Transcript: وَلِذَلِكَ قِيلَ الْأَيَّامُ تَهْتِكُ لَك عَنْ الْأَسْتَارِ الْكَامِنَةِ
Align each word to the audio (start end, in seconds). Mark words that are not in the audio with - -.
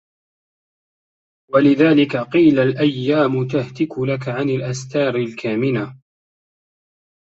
وَلِذَلِكَ 1.53 2.17
قِيلَ 2.17 2.59
الْأَيَّامُ 2.59 3.47
تَهْتِكُ 3.47 3.99
لَك 3.99 4.27
عَنْ 4.29 4.49
الْأَسْتَارِ 4.49 5.15
الْكَامِنَةِ 5.15 5.97